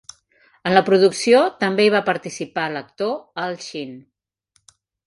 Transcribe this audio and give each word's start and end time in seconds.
En 0.69 0.73
la 0.77 0.81
producció 0.87 1.43
també 1.65 1.85
hi 1.85 1.93
va 1.99 2.03
participar 2.09 2.67
l'actor 2.73 3.17
Al 3.45 3.57
Shean. 3.69 3.97